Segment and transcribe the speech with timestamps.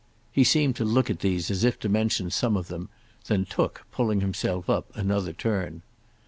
[0.31, 2.89] He seemed to look at these as if to mention some of them;
[3.27, 5.83] then took, pulling himself up, another turn.